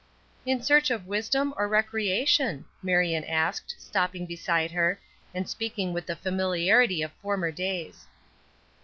[0.47, 4.99] "In search of wisdom, or recreation?" Marion asked, stopping beside her,
[5.31, 8.07] and speaking with the familiarity of former days.